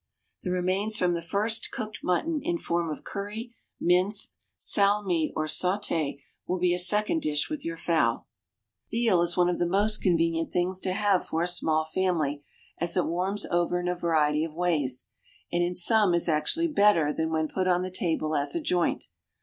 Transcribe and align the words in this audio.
The 0.41 0.49
remains 0.49 0.97
from 0.97 1.13
the 1.13 1.21
first 1.21 1.69
cooked 1.69 1.99
mutton, 2.03 2.39
in 2.41 2.57
form 2.57 2.89
of 2.89 3.03
curry, 3.03 3.53
mince, 3.79 4.33
salmi, 4.57 5.31
or 5.35 5.45
sauté, 5.45 6.21
will 6.47 6.57
be 6.57 6.73
a 6.73 6.79
second 6.79 7.21
dish 7.21 7.51
with 7.51 7.63
your 7.63 7.77
fowl. 7.77 8.25
Veal 8.89 9.21
is 9.21 9.37
one 9.37 9.47
of 9.47 9.59
the 9.59 9.67
most 9.67 10.01
convenient 10.01 10.51
things 10.51 10.81
to 10.81 10.93
have 10.93 11.27
for 11.27 11.43
a 11.43 11.47
small 11.47 11.85
family, 11.85 12.43
as 12.79 12.97
it 12.97 13.05
warms 13.05 13.45
over 13.51 13.79
in 13.79 13.87
a 13.87 13.93
variety 13.95 14.43
of 14.43 14.55
ways, 14.55 15.05
and 15.51 15.61
in 15.61 15.75
some 15.75 16.15
is 16.15 16.27
actually 16.27 16.67
better 16.67 17.13
than 17.13 17.29
when 17.29 17.47
put 17.47 17.67
on 17.67 17.83
the 17.83 17.91
table 17.91 18.35
as 18.35 18.55
a 18.55 18.59
joint. 18.59 19.05